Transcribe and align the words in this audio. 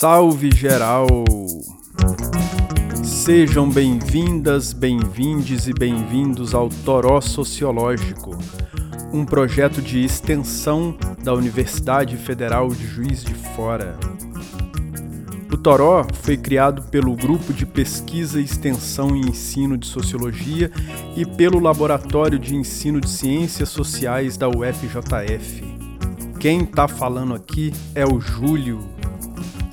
Salve 0.00 0.50
geral! 0.50 1.06
Sejam 3.04 3.68
bem-vindas, 3.68 4.72
bem-vindes 4.72 5.68
e 5.68 5.74
bem-vindos 5.74 6.54
ao 6.54 6.70
Toró 6.70 7.20
Sociológico, 7.20 8.30
um 9.12 9.26
projeto 9.26 9.82
de 9.82 10.02
extensão 10.02 10.96
da 11.22 11.34
Universidade 11.34 12.16
Federal 12.16 12.70
de 12.70 12.86
Juiz 12.86 13.22
de 13.22 13.34
Fora. 13.34 13.98
O 15.52 15.58
Toró 15.58 16.06
foi 16.22 16.38
criado 16.38 16.84
pelo 16.84 17.14
Grupo 17.14 17.52
de 17.52 17.66
Pesquisa, 17.66 18.40
Extensão 18.40 19.14
e 19.14 19.20
Ensino 19.20 19.76
de 19.76 19.86
Sociologia 19.86 20.70
e 21.14 21.26
pelo 21.26 21.60
Laboratório 21.60 22.38
de 22.38 22.56
Ensino 22.56 23.02
de 23.02 23.10
Ciências 23.10 23.68
Sociais 23.68 24.38
da 24.38 24.48
UFJF. 24.48 25.62
Quem 26.38 26.62
está 26.62 26.88
falando 26.88 27.34
aqui 27.34 27.70
é 27.94 28.06
o 28.06 28.18
Júlio. 28.18 28.98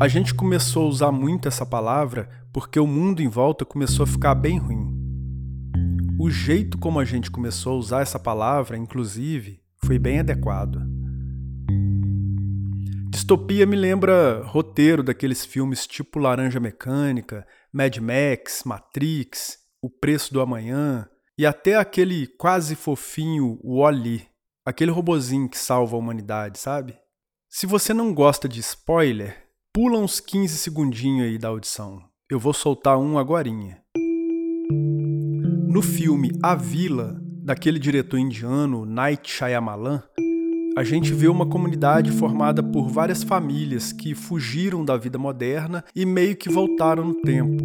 A 0.00 0.08
gente 0.08 0.34
começou 0.34 0.86
a 0.86 0.88
usar 0.88 1.12
muito 1.12 1.46
essa 1.46 1.66
palavra 1.66 2.26
porque 2.54 2.80
o 2.80 2.86
mundo 2.86 3.20
em 3.20 3.28
volta 3.28 3.66
começou 3.66 4.04
a 4.04 4.06
ficar 4.06 4.34
bem 4.34 4.58
ruim. 4.58 4.95
O 6.18 6.30
jeito 6.30 6.78
como 6.78 6.98
a 6.98 7.04
gente 7.04 7.30
começou 7.30 7.74
a 7.74 7.76
usar 7.76 8.00
essa 8.00 8.18
palavra, 8.18 8.78
inclusive, 8.78 9.60
foi 9.84 9.98
bem 9.98 10.20
adequado. 10.20 10.80
Distopia 13.10 13.66
me 13.66 13.76
lembra 13.76 14.42
roteiro 14.42 15.02
daqueles 15.02 15.44
filmes 15.44 15.86
tipo 15.86 16.18
Laranja 16.18 16.58
Mecânica, 16.58 17.46
Mad 17.70 17.98
Max, 17.98 18.62
Matrix, 18.64 19.58
O 19.82 19.90
Preço 19.90 20.32
do 20.32 20.40
Amanhã, 20.40 21.06
e 21.38 21.44
até 21.44 21.76
aquele 21.76 22.26
quase 22.26 22.74
fofinho 22.74 23.60
Wally, 23.62 24.26
aquele 24.64 24.90
robozinho 24.90 25.50
que 25.50 25.58
salva 25.58 25.96
a 25.96 25.98
humanidade, 25.98 26.58
sabe? 26.58 26.96
Se 27.46 27.66
você 27.66 27.92
não 27.92 28.14
gosta 28.14 28.48
de 28.48 28.60
spoiler, 28.60 29.36
pula 29.70 29.98
uns 29.98 30.18
15 30.18 30.56
segundinhos 30.56 31.26
aí 31.26 31.36
da 31.36 31.48
audição. 31.48 32.02
Eu 32.30 32.40
vou 32.40 32.54
soltar 32.54 32.96
um 32.98 33.18
agorinha. 33.18 33.82
No 35.76 35.82
filme 35.82 36.32
A 36.42 36.54
Vila, 36.54 37.20
daquele 37.42 37.78
diretor 37.78 38.16
indiano 38.18 38.86
Night 38.86 39.30
Shyamalan, 39.30 40.02
a 40.74 40.82
gente 40.82 41.12
vê 41.12 41.28
uma 41.28 41.44
comunidade 41.44 42.10
formada 42.12 42.62
por 42.62 42.88
várias 42.88 43.22
famílias 43.22 43.92
que 43.92 44.14
fugiram 44.14 44.82
da 44.82 44.96
vida 44.96 45.18
moderna 45.18 45.84
e 45.94 46.06
meio 46.06 46.34
que 46.34 46.48
voltaram 46.48 47.04
no 47.04 47.14
tempo 47.16 47.62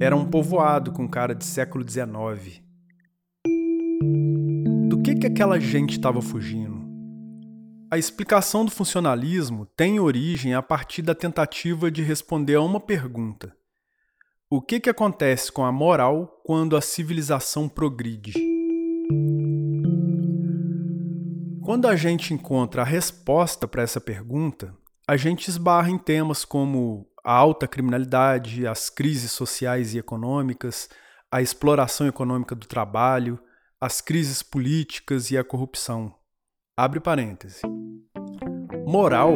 era 0.00 0.16
um 0.16 0.24
povoado 0.24 0.90
com 0.90 1.06
cara 1.06 1.34
de 1.34 1.44
século 1.44 1.84
XIX. 1.86 2.62
Do 4.88 5.02
que, 5.02 5.16
que 5.16 5.26
aquela 5.26 5.60
gente 5.60 5.98
estava 5.98 6.22
fugindo? 6.22 6.82
A 7.90 7.98
explicação 7.98 8.64
do 8.64 8.70
funcionalismo 8.70 9.66
tem 9.76 10.00
origem 10.00 10.54
a 10.54 10.62
partir 10.62 11.02
da 11.02 11.14
tentativa 11.14 11.90
de 11.90 12.02
responder 12.02 12.54
a 12.54 12.62
uma 12.62 12.80
pergunta: 12.80 13.54
O 14.48 14.62
que, 14.62 14.78
que 14.78 14.88
acontece 14.88 15.50
com 15.50 15.64
a 15.64 15.72
moral 15.72 16.40
quando 16.44 16.76
a 16.76 16.80
civilização 16.80 17.68
progride? 17.68 18.32
Quando 21.64 21.88
a 21.88 21.96
gente 21.96 22.32
encontra 22.32 22.82
a 22.82 22.84
resposta 22.84 23.66
para 23.66 23.82
essa 23.82 24.00
pergunta, 24.00 24.72
a 25.04 25.16
gente 25.16 25.48
esbarra 25.48 25.90
em 25.90 25.98
temas 25.98 26.44
como 26.44 27.08
a 27.24 27.32
alta 27.32 27.66
criminalidade, 27.66 28.68
as 28.68 28.88
crises 28.88 29.32
sociais 29.32 29.94
e 29.94 29.98
econômicas, 29.98 30.88
a 31.28 31.42
exploração 31.42 32.06
econômica 32.06 32.54
do 32.54 32.68
trabalho, 32.68 33.40
as 33.80 34.00
crises 34.00 34.44
políticas 34.44 35.32
e 35.32 35.36
a 35.36 35.42
corrupção. 35.42 36.14
Abre 36.76 37.00
parêntese. 37.00 37.62
Moral 38.86 39.32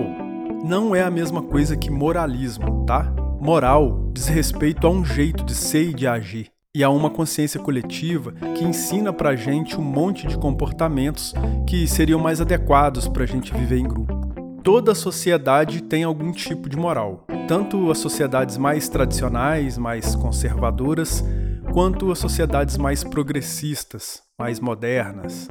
não 0.65 0.95
é 0.95 1.03
a 1.03 1.11
mesma 1.11 1.43
coisa 1.43 1.77
que 1.77 1.91
moralismo, 1.91 2.87
tá? 2.87 3.13
Moral 3.41 4.11
diz 4.13 4.29
respeito 4.29 4.87
a 4.87 4.91
um 4.91 5.03
jeito 5.03 5.43
de 5.43 5.55
ser 5.55 5.89
e 5.89 5.95
de 5.95 6.07
agir, 6.07 6.53
e 6.75 6.85
a 6.85 6.91
uma 6.91 7.09
consciência 7.09 7.59
coletiva 7.59 8.33
que 8.55 8.63
ensina 8.63 9.15
pra 9.15 9.35
gente 9.35 9.81
um 9.81 9.83
monte 9.83 10.27
de 10.27 10.37
comportamentos 10.37 11.33
que 11.67 11.87
seriam 11.87 12.21
mais 12.21 12.43
adequados 12.43 13.09
pra 13.09 13.25
gente 13.25 13.55
viver 13.55 13.79
em 13.79 13.89
grupo. 13.89 14.15
Toda 14.63 14.95
sociedade 14.95 15.83
tem 15.83 16.05
algum 16.05 16.33
tipo 16.33 16.69
de 16.69 16.77
moral, 16.77 17.27
tanto 17.49 17.91
as 17.91 17.97
sociedades 17.97 18.59
mais 18.59 18.91
tradicionais, 18.91 19.79
mais 19.79 20.15
conservadoras, 20.15 21.25
quanto 21.73 22.13
as 22.13 22.19
sociedades 22.19 22.77
mais 22.77 23.03
progressistas, 23.03 24.21
mais 24.39 24.61
modernas. 24.61 25.49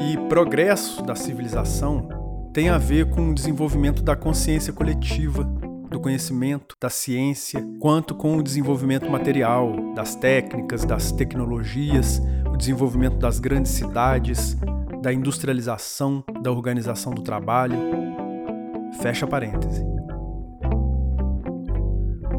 E 0.00 0.16
progresso 0.28 1.02
da 1.02 1.16
civilização 1.16 2.08
tem 2.54 2.68
a 2.68 2.78
ver 2.78 3.10
com 3.10 3.30
o 3.30 3.34
desenvolvimento 3.34 4.00
da 4.00 4.14
consciência 4.14 4.72
coletiva, 4.72 5.44
do 5.96 6.00
conhecimento, 6.00 6.76
da 6.78 6.90
ciência, 6.90 7.66
quanto 7.80 8.14
com 8.14 8.36
o 8.36 8.42
desenvolvimento 8.42 9.08
material, 9.08 9.94
das 9.94 10.14
técnicas, 10.14 10.84
das 10.84 11.10
tecnologias, 11.10 12.20
o 12.52 12.56
desenvolvimento 12.56 13.16
das 13.16 13.38
grandes 13.38 13.72
cidades, 13.72 14.58
da 15.02 15.10
industrialização, 15.10 16.22
da 16.42 16.52
organização 16.52 17.14
do 17.14 17.22
trabalho. 17.22 17.78
Fecha 19.00 19.26
parêntese. 19.26 19.82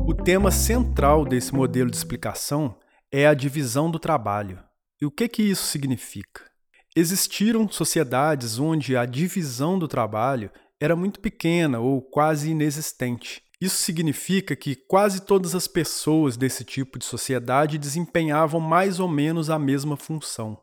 O 0.06 0.14
tema 0.14 0.52
central 0.52 1.26
desse 1.26 1.52
modelo 1.52 1.90
de 1.90 1.98
explicação 1.98 2.78
é 3.12 3.26
a 3.26 3.34
divisão 3.34 3.90
do 3.90 3.98
trabalho. 3.98 4.60
E 5.02 5.06
o 5.06 5.10
que, 5.10 5.28
que 5.28 5.42
isso 5.42 5.66
significa? 5.66 6.44
Existiram 6.96 7.68
sociedades 7.68 8.60
onde 8.60 8.96
a 8.96 9.04
divisão 9.04 9.80
do 9.80 9.88
trabalho 9.88 10.52
era 10.80 10.96
muito 10.96 11.20
pequena 11.20 11.80
ou 11.80 12.04
quase 12.04 12.52
inexistente. 12.52 13.47
Isso 13.60 13.78
significa 13.78 14.56
que 14.56 14.76
quase 14.76 15.26
todas 15.26 15.56
as 15.56 15.68
pessoas 15.68 16.38
desse 16.38 16.64
tipo 16.64 17.00
de 17.00 17.06
sociedade 17.06 17.80
desempenhavam 17.80 18.62
mais 18.62 19.00
ou 19.00 19.08
menos 19.08 19.50
a 19.50 19.58
mesma 19.58 19.98
função, 19.98 20.60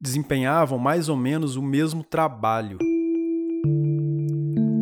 desempenhavam 0.00 0.76
mais 0.76 1.08
ou 1.08 1.16
menos 1.16 1.54
o 1.54 1.62
mesmo 1.62 2.02
trabalho. 2.02 2.78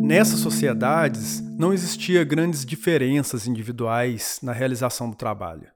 Nessas 0.03 0.39
sociedades 0.39 1.41
não 1.55 1.71
existia 1.71 2.23
grandes 2.23 2.65
diferenças 2.65 3.45
individuais 3.45 4.39
na 4.41 4.51
realização 4.51 5.07
do 5.07 5.15
trabalho. 5.15 5.67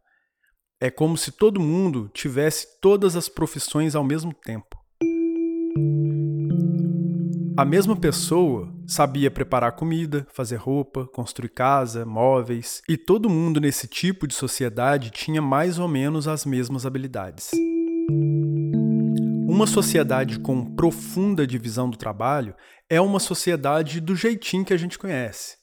É 0.81 0.89
como 0.89 1.15
se 1.15 1.31
todo 1.31 1.59
mundo 1.59 2.09
tivesse 2.12 2.80
todas 2.81 3.15
as 3.15 3.30
profissões 3.30 3.94
ao 3.94 4.03
mesmo 4.03 4.33
tempo. 4.33 4.75
A 7.56 7.63
mesma 7.63 7.95
pessoa 7.95 8.76
sabia 8.87 9.29
preparar 9.29 9.73
comida, 9.73 10.25
fazer 10.31 10.55
roupa, 10.55 11.05
construir 11.07 11.49
casa, 11.49 12.05
móveis, 12.05 12.81
e 12.87 12.95
todo 12.97 13.29
mundo 13.29 13.59
nesse 13.59 13.87
tipo 13.87 14.25
de 14.25 14.33
sociedade 14.33 15.11
tinha 15.11 15.41
mais 15.41 15.77
ou 15.77 15.87
menos 15.87 16.27
as 16.27 16.45
mesmas 16.45 16.85
habilidades. 16.85 17.51
Um 19.49 19.57
Uma 19.57 19.65
sociedade 19.65 20.39
com 20.39 20.63
profunda 20.75 21.47
divisão 21.47 21.89
do 21.89 21.97
trabalho 21.97 22.53
é 22.87 23.01
uma 23.01 23.19
sociedade 23.19 23.99
do 23.99 24.15
jeitinho 24.15 24.63
que 24.63 24.71
a 24.71 24.77
gente 24.77 24.99
conhece. 24.99 25.57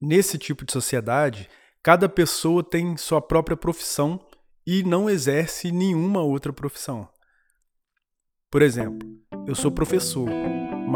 Nesse 0.00 0.38
tipo 0.38 0.64
de 0.64 0.72
sociedade, 0.72 1.50
cada 1.82 2.08
pessoa 2.08 2.62
tem 2.62 2.96
sua 2.96 3.20
própria 3.20 3.56
profissão 3.56 4.24
e 4.64 4.84
não 4.84 5.10
exerce 5.10 5.72
nenhuma 5.72 6.22
outra 6.22 6.52
profissão. 6.52 7.08
Por 8.48 8.62
exemplo, 8.62 9.08
eu 9.44 9.56
sou 9.56 9.72
professor, 9.72 10.28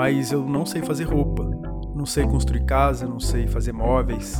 mas 0.00 0.32
eu 0.32 0.48
não 0.48 0.64
sei 0.64 0.80
fazer 0.80 1.04
roupa, 1.04 1.44
não 1.94 2.06
sei 2.06 2.24
construir 2.24 2.64
casa, 2.64 3.06
não 3.06 3.20
sei 3.20 3.46
fazer 3.46 3.70
móveis. 3.70 4.38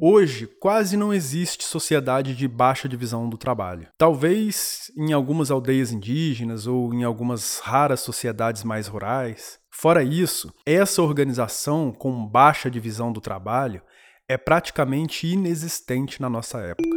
Hoje, 0.00 0.48
quase 0.60 0.96
não 0.96 1.12
existe 1.12 1.64
sociedade 1.64 2.36
de 2.36 2.46
baixa 2.46 2.88
divisão 2.88 3.28
do 3.28 3.36
trabalho. 3.36 3.88
Talvez 3.98 4.92
em 4.96 5.12
algumas 5.12 5.50
aldeias 5.50 5.90
indígenas 5.90 6.68
ou 6.68 6.94
em 6.94 7.02
algumas 7.02 7.58
raras 7.58 7.98
sociedades 7.98 8.62
mais 8.62 8.86
rurais. 8.86 9.58
Fora 9.72 10.04
isso, 10.04 10.54
essa 10.64 11.02
organização 11.02 11.90
com 11.90 12.24
baixa 12.24 12.70
divisão 12.70 13.12
do 13.12 13.20
trabalho 13.20 13.82
é 14.28 14.38
praticamente 14.38 15.26
inexistente 15.26 16.22
na 16.22 16.30
nossa 16.30 16.60
época. 16.60 16.96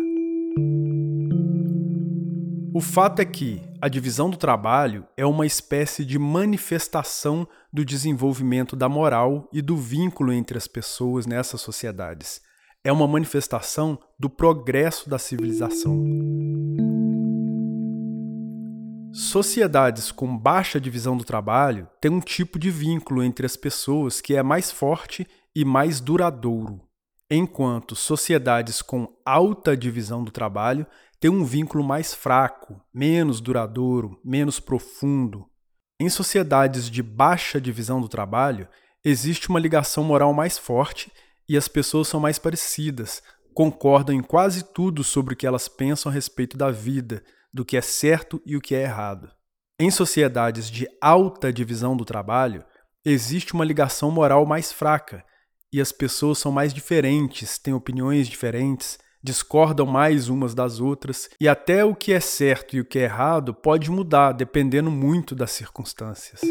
O 2.76 2.82
fato 2.82 3.22
é 3.22 3.26
que 3.26 3.62
a 3.82 3.88
divisão 3.88 4.30
do 4.30 4.36
trabalho 4.36 5.08
é 5.16 5.26
uma 5.26 5.46
espécie 5.46 6.04
de 6.04 6.20
manifestação 6.20 7.48
do 7.72 7.86
desenvolvimento 7.86 8.76
da 8.76 8.90
moral 8.90 9.48
e 9.54 9.62
do 9.62 9.78
vínculo 9.78 10.34
entre 10.34 10.58
as 10.58 10.68
pessoas 10.68 11.26
nessas 11.26 11.62
sociedades 11.62 12.42
é 12.84 12.92
uma 12.92 13.08
manifestação 13.08 13.98
do 14.20 14.30
progresso 14.30 15.10
da 15.10 15.18
civilização. 15.18 16.04
Sociedades 19.14 20.12
com 20.12 20.38
baixa 20.38 20.78
divisão 20.78 21.16
do 21.16 21.24
trabalho 21.24 21.88
têm 22.02 22.12
um 22.12 22.20
tipo 22.20 22.60
de 22.60 22.70
vínculo 22.70 23.24
entre 23.24 23.46
as 23.46 23.56
pessoas 23.56 24.20
que 24.20 24.36
é 24.36 24.44
mais 24.44 24.70
forte 24.70 25.26
e 25.56 25.64
mais 25.64 26.02
duradouro, 26.02 26.82
enquanto 27.32 27.96
sociedades 27.96 28.82
com 28.82 29.08
alta 29.26 29.78
divisão 29.78 30.26
do 30.26 30.30
trabalho 30.30 30.86
têm 31.20 31.32
um 31.32 31.44
vínculo 31.44 31.84
mais 31.84 32.14
fraco, 32.14 32.82
menos 32.94 33.42
duradouro, 33.42 34.20
menos 34.24 34.60
profundo. 34.60 35.46
Em 36.00 36.10
sociedades 36.10 36.90
de 36.90 37.02
baixa 37.02 37.60
divisão 37.60 38.02
do 38.02 38.10
trabalho, 38.10 38.68
existe 39.04 39.50
uma 39.50 39.60
ligação 39.60 40.04
moral 40.04 40.34
mais 40.34 40.58
forte 40.58 41.12
e 41.48 41.56
as 41.56 41.68
pessoas 41.68 42.08
são 42.08 42.20
mais 42.20 42.40
parecidas, 42.40 43.22
concordam 43.54 44.16
em 44.16 44.22
quase 44.22 44.64
tudo 44.74 45.04
sobre 45.04 45.34
o 45.34 45.38
que 45.38 45.48
elas 45.48 45.68
pensam 45.68 46.12
a 46.12 46.14
respeito 46.14 46.58
da 46.58 46.70
vida, 46.72 47.24
do 47.54 47.64
que 47.64 47.78
é 47.78 47.82
certo 47.82 48.42
e 48.46 48.58
o 48.58 48.62
que 48.62 48.76
é 48.76 48.82
errado. 48.82 49.32
Em 49.80 49.90
sociedades 49.90 50.70
de 50.70 50.88
alta 51.02 51.54
divisão 51.54 51.96
do 51.96 52.04
trabalho, 52.04 52.66
existe 53.06 53.54
uma 53.54 53.64
ligação 53.64 54.12
moral 54.12 54.46
mais 54.46 54.72
fraca 54.72 55.24
e 55.72 55.80
as 55.80 55.92
pessoas 55.92 56.38
são 56.38 56.52
mais 56.52 56.74
diferentes, 56.74 57.58
têm 57.58 57.74
opiniões 57.74 58.28
diferentes, 58.28 58.98
discordam 59.26 59.88
mais 59.88 60.30
umas 60.30 60.54
das 60.54 60.80
outras 60.80 61.32
e 61.42 61.48
até 61.48 61.84
o 61.84 61.96
que 61.96 62.14
é 62.14 62.20
certo 62.20 62.76
e 62.76 62.80
o 62.80 62.86
que 62.86 63.00
é 63.00 63.04
errado 63.06 63.56
pode 63.56 63.90
mudar 63.90 64.34
dependendo 64.34 64.92
muito 64.92 65.34
das 65.34 65.50
circunstâncias. 65.50 66.42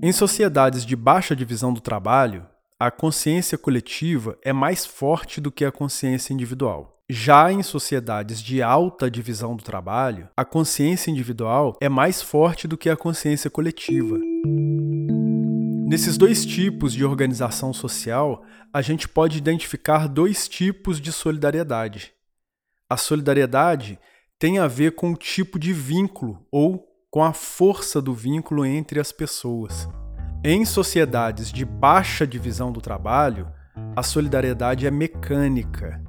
Em 0.00 0.12
sociedades 0.12 0.86
de 0.86 0.94
baixa 0.94 1.34
divisão 1.34 1.72
do 1.72 1.80
trabalho, 1.80 2.46
a 2.78 2.92
consciência 2.92 3.58
coletiva 3.58 4.38
é 4.40 4.52
mais 4.52 4.86
forte 4.86 5.40
do 5.40 5.50
que 5.50 5.64
a 5.64 5.72
consciência 5.72 6.32
individual. 6.32 7.00
Já 7.10 7.50
em 7.50 7.62
sociedades 7.62 8.40
de 8.40 8.62
alta 8.62 9.10
divisão 9.10 9.56
do 9.56 9.64
trabalho, 9.64 10.28
a 10.36 10.44
consciência 10.44 11.10
individual 11.10 11.76
é 11.80 11.88
mais 11.88 12.22
forte 12.22 12.68
do 12.68 12.78
que 12.78 12.88
a 12.88 12.96
consciência 12.96 13.50
coletiva. 13.50 14.16
Nesses 15.86 16.16
dois 16.16 16.46
tipos 16.46 16.94
de 16.94 17.04
organização 17.04 17.70
social, 17.72 18.42
a 18.72 18.80
gente 18.80 19.06
pode 19.06 19.36
identificar 19.36 20.08
dois 20.08 20.48
tipos 20.48 20.98
de 20.98 21.12
solidariedade. 21.12 22.12
A 22.88 22.96
solidariedade 22.96 23.98
tem 24.38 24.58
a 24.58 24.66
ver 24.66 24.94
com 24.94 25.12
o 25.12 25.16
tipo 25.16 25.58
de 25.58 25.74
vínculo 25.74 26.44
ou 26.50 26.88
com 27.10 27.22
a 27.22 27.34
força 27.34 28.00
do 28.00 28.14
vínculo 28.14 28.64
entre 28.64 28.98
as 28.98 29.12
pessoas. 29.12 29.86
Em 30.42 30.64
sociedades 30.64 31.52
de 31.52 31.66
baixa 31.66 32.26
divisão 32.26 32.72
do 32.72 32.80
trabalho, 32.80 33.46
a 33.94 34.02
solidariedade 34.02 34.86
é 34.86 34.90
mecânica. 34.90 36.02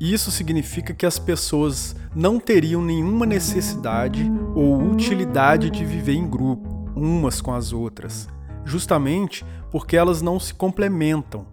Isso 0.00 0.30
significa 0.30 0.94
que 0.94 1.04
as 1.04 1.18
pessoas 1.18 1.94
não 2.16 2.40
teriam 2.40 2.82
nenhuma 2.82 3.26
necessidade 3.26 4.24
ou 4.54 4.82
utilidade 4.82 5.70
de 5.70 5.84
viver 5.84 6.14
em 6.14 6.28
grupo, 6.28 6.90
umas 6.96 7.42
com 7.42 7.52
as 7.52 7.72
outras, 7.72 8.26
justamente 8.64 9.44
porque 9.70 9.96
elas 9.96 10.22
não 10.22 10.38
se 10.38 10.54
complementam. 10.54 11.46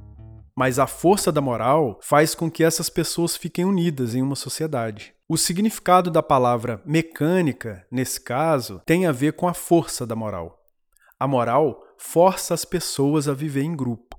Mas 0.56 0.78
a 0.78 0.88
força 0.88 1.32
da 1.32 1.40
moral 1.40 2.00
faz 2.02 2.36
com 2.36 2.52
que 2.52 2.64
essas 2.64 2.90
pessoas 2.90 3.38
fiquem 3.38 3.64
unidas 3.64 4.14
em 4.14 4.22
uma 4.22 4.36
sociedade. 4.36 5.14
O 5.28 5.38
significado 5.38 6.12
da 6.12 6.22
palavra 6.22 6.82
mecânica, 6.86 7.86
nesse 7.92 8.20
caso, 8.20 8.82
tem 8.86 9.06
a 9.06 9.12
ver 9.12 9.34
com 9.34 9.48
a 9.48 9.54
força 9.54 10.06
da 10.06 10.16
moral. 10.16 10.60
A 11.20 11.28
moral 11.28 11.82
força 11.98 12.54
as 12.54 12.66
pessoas 12.66 13.28
a 13.28 13.34
viver 13.34 13.64
em 13.64 13.76
grupo. 13.76 14.18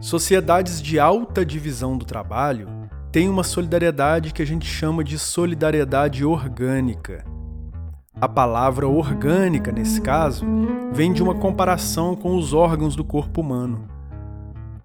Sociedades 0.00 0.82
de 0.82 0.98
alta 0.98 1.44
divisão 1.46 1.96
do 1.96 2.04
trabalho 2.04 2.68
têm 3.12 3.28
uma 3.28 3.44
solidariedade 3.44 4.32
que 4.32 4.42
a 4.42 4.46
gente 4.46 4.66
chama 4.66 5.04
de 5.04 5.18
solidariedade 5.18 6.24
orgânica. 6.24 7.24
A 8.20 8.28
palavra 8.28 8.86
orgânica, 8.86 9.72
nesse 9.72 10.00
caso, 10.00 10.44
vem 10.92 11.12
de 11.12 11.22
uma 11.22 11.34
comparação 11.34 12.14
com 12.14 12.36
os 12.36 12.52
órgãos 12.52 12.94
do 12.94 13.04
corpo 13.04 13.40
humano. 13.40 13.88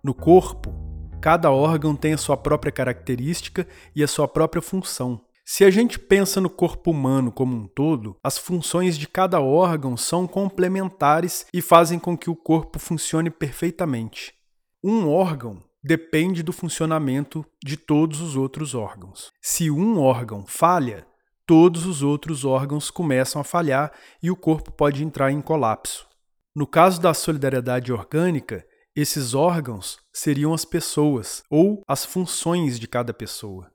No 0.04 0.14
corpo, 0.14 0.78
Cada 1.20 1.52
órgão 1.52 1.96
tem 1.96 2.14
a 2.14 2.18
sua 2.18 2.38
própria 2.38 2.72
característica 2.72 3.68
e 3.96 4.04
a 4.04 4.08
sua 4.08 4.28
própria 4.28 4.62
função. 4.62 5.22
Se 5.44 5.64
a 5.64 5.70
gente 5.70 5.98
pensa 5.98 6.42
no 6.42 6.50
corpo 6.50 6.92
humano 6.92 7.32
como 7.32 7.56
um 7.56 7.68
todo, 7.68 8.18
as 8.24 8.38
funções 8.38 8.98
de 8.98 9.08
cada 9.08 9.40
órgão 9.40 9.96
são 9.96 10.28
complementares 10.28 11.46
e 11.54 11.62
fazem 11.62 11.98
com 11.98 12.18
que 12.18 12.30
o 12.30 12.36
corpo 12.36 12.78
funcione 12.80 13.30
perfeitamente. 13.30 14.34
Um 14.84 15.10
órgão 15.10 15.64
depende 15.84 16.44
do 16.44 16.52
funcionamento 16.52 17.46
de 17.64 17.78
todos 17.78 18.22
os 18.22 18.36
outros 18.36 18.76
órgãos. 18.76 19.32
Se 19.42 19.72
um 19.72 20.00
órgão 20.00 20.46
falha, 20.46 21.08
todos 21.48 21.86
os 21.86 22.04
outros 22.04 22.44
órgãos 22.44 22.92
começam 22.92 23.40
a 23.40 23.44
falhar 23.44 23.94
e 24.22 24.30
o 24.30 24.36
corpo 24.36 24.70
pode 24.70 25.04
entrar 25.04 25.32
em 25.32 25.40
colapso. 25.40 26.06
No 26.54 26.68
caso 26.68 27.02
da 27.02 27.14
solidariedade 27.14 27.94
orgânica, 27.94 28.66
esses 28.94 29.34
órgãos 29.34 29.98
seriam 30.12 30.54
as 30.54 30.66
pessoas 30.66 31.42
ou 31.50 31.82
as 31.88 32.04
funções 32.04 32.78
de 32.78 32.88
cada 32.88 33.14
pessoa. 33.14 33.72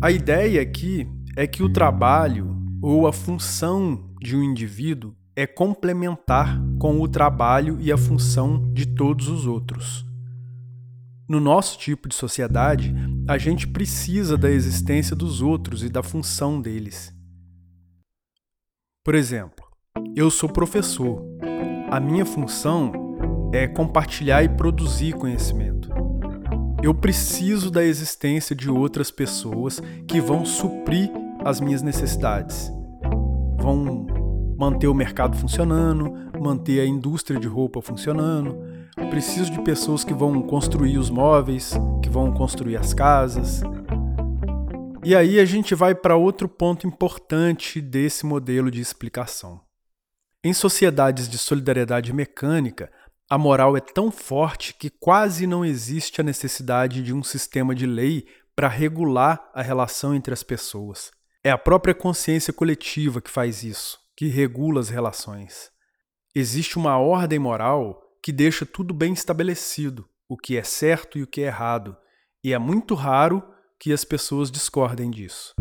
A 0.00 0.10
ideia 0.12 0.62
aqui 0.62 1.08
é 1.36 1.46
que 1.46 1.62
o 1.62 1.72
trabalho 1.72 2.56
ou 2.80 3.08
a 3.08 3.12
função 3.12 4.14
de 4.20 4.36
um 4.36 4.42
indivíduo 4.42 5.16
é 5.34 5.46
complementar 5.46 6.60
com 6.78 7.00
o 7.00 7.08
trabalho 7.08 7.76
e 7.80 7.90
a 7.90 7.96
função 7.96 8.72
de 8.72 8.86
todos 8.86 9.26
os 9.28 9.46
outros. 9.46 10.04
No 11.26 11.40
nosso 11.40 11.78
tipo 11.78 12.06
de 12.06 12.14
sociedade, 12.14 12.94
a 13.26 13.38
gente 13.38 13.66
precisa 13.66 14.36
da 14.36 14.50
existência 14.50 15.16
dos 15.16 15.40
outros 15.40 15.82
e 15.82 15.88
da 15.88 16.02
função 16.02 16.60
deles. 16.60 17.14
Por 19.02 19.14
exemplo, 19.14 19.64
eu 20.14 20.30
sou 20.30 20.50
professor. 20.50 21.24
A 21.90 21.98
minha 21.98 22.26
função 22.26 22.92
é 23.54 23.66
compartilhar 23.66 24.42
e 24.42 24.50
produzir 24.50 25.14
conhecimento. 25.14 25.88
Eu 26.82 26.94
preciso 26.94 27.70
da 27.70 27.82
existência 27.82 28.54
de 28.54 28.70
outras 28.70 29.10
pessoas 29.10 29.80
que 30.06 30.20
vão 30.20 30.44
suprir 30.44 31.10
as 31.42 31.58
minhas 31.58 31.80
necessidades. 31.80 32.70
Vão 33.58 34.06
manter 34.58 34.88
o 34.88 34.94
mercado 34.94 35.38
funcionando, 35.38 36.12
manter 36.38 36.80
a 36.80 36.86
indústria 36.86 37.40
de 37.40 37.48
roupa 37.48 37.80
funcionando. 37.80 38.73
Preciso 38.94 39.50
de 39.50 39.60
pessoas 39.62 40.04
que 40.04 40.14
vão 40.14 40.40
construir 40.40 40.98
os 40.98 41.10
móveis, 41.10 41.72
que 42.02 42.08
vão 42.08 42.32
construir 42.32 42.76
as 42.76 42.94
casas. 42.94 43.60
E 45.04 45.16
aí 45.16 45.40
a 45.40 45.44
gente 45.44 45.74
vai 45.74 45.94
para 45.94 46.16
outro 46.16 46.48
ponto 46.48 46.86
importante 46.86 47.80
desse 47.80 48.24
modelo 48.24 48.70
de 48.70 48.80
explicação. 48.80 49.60
Em 50.42 50.52
sociedades 50.52 51.28
de 51.28 51.38
solidariedade 51.38 52.12
mecânica, 52.12 52.90
a 53.28 53.36
moral 53.36 53.76
é 53.76 53.80
tão 53.80 54.12
forte 54.12 54.74
que 54.74 54.90
quase 54.90 55.46
não 55.46 55.64
existe 55.64 56.20
a 56.20 56.24
necessidade 56.24 57.02
de 57.02 57.12
um 57.12 57.22
sistema 57.22 57.74
de 57.74 57.86
lei 57.86 58.26
para 58.54 58.68
regular 58.68 59.50
a 59.52 59.60
relação 59.60 60.14
entre 60.14 60.32
as 60.32 60.42
pessoas. 60.42 61.10
É 61.42 61.50
a 61.50 61.58
própria 61.58 61.94
consciência 61.94 62.52
coletiva 62.52 63.20
que 63.20 63.30
faz 63.30 63.64
isso, 63.64 63.98
que 64.16 64.28
regula 64.28 64.80
as 64.80 64.88
relações. 64.88 65.70
Existe 66.34 66.76
uma 66.76 66.96
ordem 66.98 67.38
moral 67.38 68.03
que 68.24 68.32
deixa 68.32 68.64
tudo 68.64 68.94
bem 68.94 69.12
estabelecido, 69.12 70.08
o 70.26 70.34
que 70.34 70.56
é 70.56 70.62
certo 70.62 71.18
e 71.18 71.22
o 71.22 71.26
que 71.26 71.42
é 71.42 71.48
errado, 71.48 71.94
e 72.42 72.54
é 72.54 72.58
muito 72.58 72.94
raro 72.94 73.44
que 73.78 73.92
as 73.92 74.02
pessoas 74.02 74.50
discordem 74.50 75.10
disso. 75.10 75.52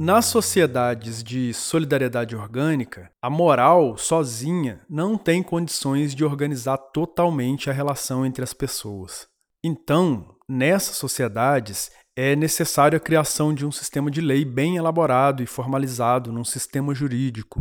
Nas 0.00 0.24
sociedades 0.24 1.22
de 1.22 1.52
solidariedade 1.52 2.34
orgânica, 2.34 3.12
a 3.20 3.28
moral 3.28 3.98
sozinha 3.98 4.80
não 4.88 5.18
tem 5.18 5.42
condições 5.42 6.14
de 6.14 6.24
organizar 6.24 6.78
totalmente 6.78 7.68
a 7.68 7.74
relação 7.74 8.24
entre 8.24 8.42
as 8.42 8.54
pessoas. 8.54 9.28
Então, 9.62 10.34
nessas 10.48 10.96
sociedades, 10.96 11.90
é 12.20 12.34
necessário 12.34 12.96
a 12.96 13.00
criação 13.00 13.54
de 13.54 13.64
um 13.64 13.70
sistema 13.70 14.10
de 14.10 14.20
lei 14.20 14.44
bem 14.44 14.76
elaborado 14.76 15.40
e 15.40 15.46
formalizado 15.46 16.32
num 16.32 16.44
sistema 16.44 16.92
jurídico. 16.92 17.60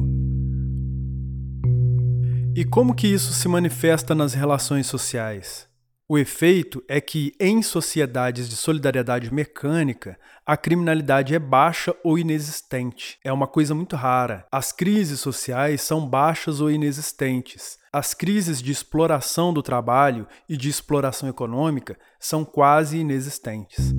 E 2.56 2.66
como 2.66 2.96
que 2.96 3.06
isso 3.06 3.34
se 3.34 3.48
manifesta 3.48 4.16
nas 4.16 4.34
relações 4.34 4.88
sociais? 4.88 5.68
O 6.10 6.18
efeito 6.18 6.84
é 6.88 7.00
que, 7.00 7.34
em 7.40 7.62
sociedades 7.62 8.50
de 8.50 8.56
solidariedade 8.56 9.32
mecânica, 9.32 10.18
a 10.44 10.58
criminalidade 10.58 11.36
é 11.36 11.40
baixa 11.40 11.96
ou 12.04 12.18
inexistente. 12.18 13.20
É 13.24 13.32
uma 13.32 13.46
coisa 13.46 13.76
muito 13.76 13.96
rara. 13.96 14.44
As 14.52 14.72
crises 14.72 15.20
sociais 15.20 15.84
são 15.84 16.04
baixas 16.10 16.62
ou 16.62 16.72
inexistentes. 16.72 17.78
As 17.94 18.16
crises 18.16 18.60
de 18.60 18.72
exploração 18.72 19.54
do 19.54 19.62
trabalho 19.62 20.28
e 20.50 20.58
de 20.58 20.68
exploração 20.68 21.30
econômica 21.30 21.96
são 22.20 22.44
quase 22.44 22.98
inexistentes. 22.98 23.94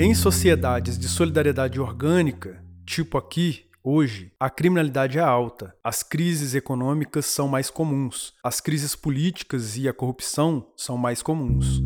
Em 0.00 0.14
sociedades 0.14 0.96
de 0.96 1.08
solidariedade 1.08 1.80
orgânica, 1.80 2.64
tipo 2.86 3.18
aqui, 3.18 3.68
Hoje, 3.90 4.30
a 4.38 4.50
criminalidade 4.50 5.18
é 5.18 5.22
alta, 5.22 5.74
as 5.82 6.02
crises 6.02 6.54
econômicas 6.54 7.24
são 7.24 7.48
mais 7.48 7.70
comuns, 7.70 8.34
as 8.44 8.60
crises 8.60 8.94
políticas 8.94 9.78
e 9.78 9.88
a 9.88 9.94
corrupção 9.94 10.70
são 10.76 10.98
mais 10.98 11.22
comuns. 11.22 11.80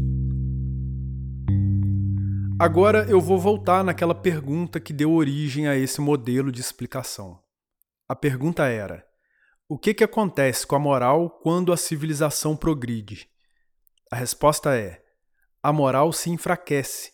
Agora 2.59 3.07
eu 3.09 3.21
vou 3.21 3.39
voltar 3.39 3.85
naquela 3.85 4.17
pergunta 4.17 4.81
que 4.81 4.93
deu 4.93 5.13
origem 5.13 5.69
a 5.69 5.77
esse 5.77 6.01
modelo 6.01 6.51
de 6.51 6.61
explicação. 6.61 7.39
A 8.09 8.17
pergunta 8.17 8.67
era: 8.67 9.07
o 9.69 9.79
que, 9.79 9.95
que 9.95 10.03
acontece 10.03 10.67
com 10.67 10.75
a 10.75 10.81
moral 10.81 11.31
quando 11.31 11.73
a 11.73 11.77
civilização 11.77 12.57
progride? 12.57 13.29
A 14.11 14.17
resposta 14.17 14.75
é: 14.75 15.05
a 15.63 15.73
moral 15.73 16.13
se 16.13 16.31
enfraquece. 16.31 17.12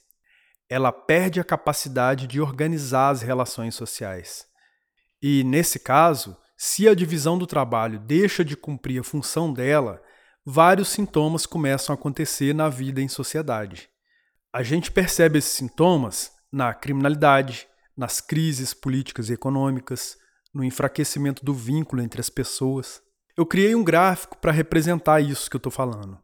Ela 0.68 0.92
perde 0.92 1.40
a 1.40 1.44
capacidade 1.44 2.26
de 2.26 2.40
organizar 2.40 3.10
as 3.10 3.22
relações 3.22 3.74
sociais. 3.74 4.46
E, 5.22 5.42
nesse 5.44 5.78
caso, 5.78 6.36
se 6.56 6.88
a 6.88 6.94
divisão 6.94 7.38
do 7.38 7.46
trabalho 7.46 7.98
deixa 7.98 8.44
de 8.44 8.56
cumprir 8.56 9.00
a 9.00 9.04
função 9.04 9.52
dela, 9.52 10.02
vários 10.44 10.88
sintomas 10.88 11.46
começam 11.46 11.92
a 11.92 11.98
acontecer 11.98 12.54
na 12.54 12.68
vida 12.68 13.00
em 13.00 13.08
sociedade. 13.08 13.88
A 14.52 14.62
gente 14.62 14.90
percebe 14.90 15.38
esses 15.38 15.52
sintomas 15.52 16.32
na 16.50 16.72
criminalidade, 16.74 17.68
nas 17.96 18.20
crises 18.20 18.72
políticas 18.74 19.28
e 19.28 19.34
econômicas, 19.34 20.16
no 20.54 20.64
enfraquecimento 20.64 21.44
do 21.44 21.52
vínculo 21.52 22.02
entre 22.02 22.20
as 22.20 22.30
pessoas. 22.30 23.02
Eu 23.36 23.46
criei 23.46 23.74
um 23.74 23.84
gráfico 23.84 24.36
para 24.38 24.50
representar 24.50 25.20
isso 25.20 25.48
que 25.50 25.56
eu 25.56 25.58
estou 25.58 25.70
falando. 25.70 26.18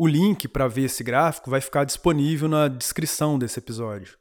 O 0.00 0.06
link 0.06 0.46
para 0.46 0.68
ver 0.68 0.82
esse 0.82 1.02
gráfico 1.02 1.50
vai 1.50 1.60
ficar 1.60 1.82
disponível 1.82 2.48
na 2.48 2.68
descrição 2.68 3.36
desse 3.36 3.58
episódio. 3.58 4.16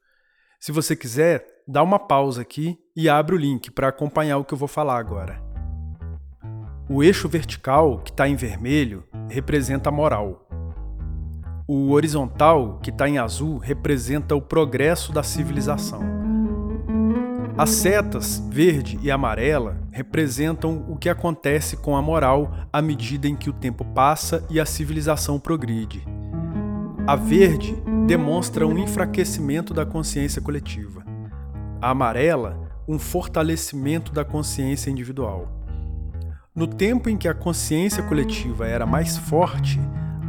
Se 0.59 0.71
você 0.71 0.95
quiser, 0.95 1.45
dá 1.67 1.83
uma 1.83 1.99
pausa 1.99 2.41
aqui 2.41 2.79
e 2.95 3.07
abre 3.07 3.35
o 3.35 3.37
link 3.37 3.69
para 3.69 3.89
acompanhar 3.89 4.39
o 4.39 4.43
que 4.43 4.55
eu 4.55 4.57
vou 4.57 4.67
falar 4.67 4.97
agora. 4.97 5.39
O 6.89 7.03
eixo 7.03 7.29
vertical, 7.29 7.99
que 7.99 8.09
está 8.09 8.27
em 8.27 8.35
vermelho, 8.35 9.03
representa 9.29 9.89
a 9.89 9.91
moral. 9.91 10.49
O 11.67 11.91
horizontal, 11.91 12.79
que 12.81 12.89
está 12.89 13.07
em 13.07 13.19
azul, 13.19 13.59
representa 13.59 14.35
o 14.35 14.41
progresso 14.41 15.11
da 15.11 15.21
civilização. 15.21 16.26
As 17.57 17.71
setas, 17.71 18.37
verde 18.51 18.99
e 19.01 19.09
amarela, 19.09 19.81
representam 19.91 20.85
o 20.87 20.95
que 20.95 21.09
acontece 21.09 21.75
com 21.75 21.97
a 21.97 22.01
moral 22.03 22.53
à 22.71 22.83
medida 22.83 23.27
em 23.27 23.35
que 23.35 23.49
o 23.49 23.53
tempo 23.53 23.83
passa 23.83 24.45
e 24.47 24.59
a 24.59 24.65
civilização 24.65 25.39
progride. 25.39 26.05
A 27.07 27.15
verde 27.15 27.75
demonstra 28.05 28.67
um 28.67 28.77
enfraquecimento 28.77 29.73
da 29.73 29.87
consciência 29.87 30.39
coletiva. 30.39 31.03
A 31.81 31.89
amarela, 31.89 32.69
um 32.87 32.99
fortalecimento 32.99 34.11
da 34.11 34.23
consciência 34.23 34.91
individual. 34.91 35.51
No 36.53 36.67
tempo 36.67 37.09
em 37.09 37.17
que 37.17 37.27
a 37.27 37.33
consciência 37.33 38.03
coletiva 38.03 38.67
era 38.67 38.85
mais 38.85 39.17
forte, 39.17 39.79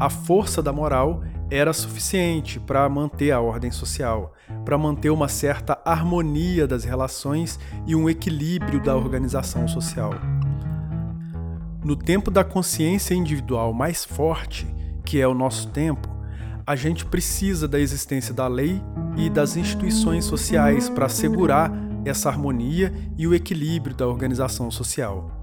a 0.01 0.09
força 0.09 0.63
da 0.63 0.73
moral 0.73 1.23
era 1.51 1.73
suficiente 1.73 2.61
para 2.61 2.89
manter 2.89 3.31
a 3.31 3.41
ordem 3.41 3.71
social, 3.71 4.35
para 4.65 4.77
manter 4.77 5.11
uma 5.11 5.29
certa 5.29 5.81
harmonia 5.85 6.67
das 6.67 6.85
relações 6.85 7.59
e 7.87 7.97
um 7.97 8.09
equilíbrio 8.09 8.83
da 8.83 8.95
organização 8.95 9.67
social. 9.67 10.13
No 11.83 11.97
tempo 11.97 12.31
da 12.31 12.45
consciência 12.45 13.15
individual 13.15 13.73
mais 13.73 14.05
forte, 14.05 14.67
que 15.05 15.21
é 15.21 15.27
o 15.27 15.33
nosso 15.33 15.69
tempo, 15.69 16.09
a 16.67 16.77
gente 16.77 17.07
precisa 17.07 17.67
da 17.67 17.81
existência 17.81 18.35
da 18.35 18.47
lei 18.47 18.83
e 19.17 19.31
das 19.31 19.57
instituições 19.57 20.27
sociais 20.27 20.91
para 20.91 21.07
assegurar 21.07 21.73
essa 22.05 22.29
harmonia 22.29 22.93
e 23.17 23.27
o 23.27 23.35
equilíbrio 23.35 23.97
da 23.97 24.07
organização 24.07 24.71
social. 24.71 25.41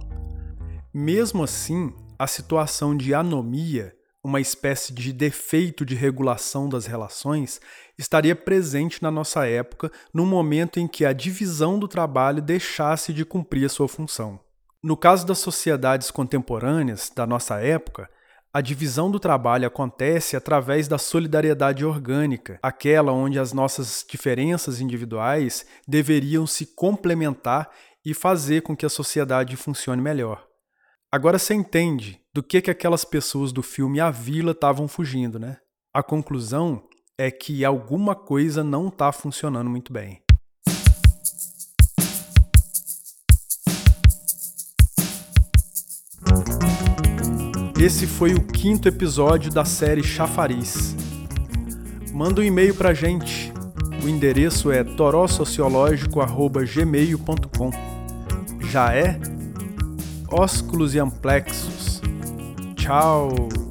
Mesmo 0.94 1.44
assim, 1.44 1.92
a 2.18 2.28
situação 2.28 2.96
de 2.96 3.12
anomia, 3.14 3.95
uma 4.26 4.42
espécie 4.42 4.92
de 4.92 5.14
defeito 5.14 5.86
de 5.86 5.94
regulação 5.94 6.68
das 6.68 6.88
relações, 6.88 7.62
estaria 7.96 8.36
presente 8.36 9.04
na 9.04 9.12
nossa 9.12 9.46
época 9.46 9.92
no 10.12 10.26
momento 10.26 10.80
em 10.80 10.88
que 10.88 11.06
a 11.06 11.14
divisão 11.14 11.78
do 11.78 11.88
trabalho 11.88 12.42
deixasse 12.42 13.14
de 13.14 13.24
cumprir 13.24 13.68
a 13.68 13.70
sua 13.70 13.88
função. 13.88 14.40
No 14.84 14.98
caso 14.98 15.28
das 15.28 15.38
sociedades 15.38 16.10
contemporâneas 16.10 17.12
da 17.16 17.28
nossa 17.28 17.60
época, 17.60 18.10
a 18.52 18.62
divisão 18.62 19.12
do 19.12 19.20
trabalho 19.20 19.68
acontece 19.68 20.36
através 20.36 20.88
da 20.88 20.98
solidariedade 20.98 21.86
orgânica, 21.86 22.58
aquela 22.64 23.12
onde 23.12 23.38
as 23.38 23.54
nossas 23.54 24.04
diferenças 24.10 24.82
individuais 24.82 25.68
deveriam 25.88 26.48
se 26.48 26.66
complementar 26.66 27.70
e 28.04 28.12
fazer 28.16 28.64
com 28.64 28.76
que 28.76 28.88
a 28.88 28.90
sociedade 28.90 29.56
funcione 29.56 30.02
melhor. 30.02 30.48
Agora 31.16 31.40
você 31.40 31.54
entende 31.54 32.20
do 32.34 32.44
que, 32.44 32.62
que 32.62 32.70
aquelas 32.70 33.06
pessoas 33.06 33.54
do 33.54 33.64
filme 33.64 34.02
A 34.02 34.12
Vila 34.12 34.52
estavam 34.52 34.86
fugindo, 34.86 35.40
né? 35.40 35.56
A 35.94 36.04
conclusão 36.04 36.84
é 37.18 37.32
que 37.32 37.64
alguma 37.64 38.14
coisa 38.14 38.66
não 38.66 38.90
está 38.90 39.14
funcionando 39.14 39.70
muito 39.70 39.94
bem. 39.94 40.20
Esse 47.80 48.06
foi 48.06 48.34
o 48.34 48.46
quinto 48.46 48.90
episódio 48.90 49.50
da 49.50 49.64
série 49.64 50.04
Chafariz. 50.04 50.98
Manda 52.12 52.42
um 52.42 52.44
e-mail 52.44 52.76
pra 52.76 52.94
gente. 52.94 53.54
O 54.04 54.10
endereço 54.10 54.70
é 54.70 54.84
torossociológico.gmail.com 54.84 57.72
Já 58.70 58.94
é? 58.94 59.18
Ósculos 60.32 60.96
e 60.96 61.00
amplexos. 61.00 62.02
Tchau! 62.76 63.65